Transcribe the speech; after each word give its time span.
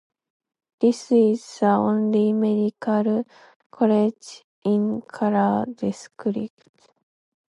This 0.79 1.11
is 1.11 1.59
the 1.59 1.67
only 1.67 2.33
medical 2.33 3.23
college 3.69 4.43
in 4.63 5.01
Kolar 5.03 5.67
district. 5.75 6.89